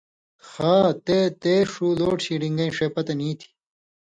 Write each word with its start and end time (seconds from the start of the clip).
خا 0.49 0.75
تے 1.05 1.17
تے 1.41 1.53
ݜُو 1.71 1.87
لوڈ 1.99 2.17
شیڈِن٘گَیں 2.25 2.73
ݜے 2.75 2.87
پتہۡ 2.95 3.15
نی 3.19 3.29
تھی 3.39 3.47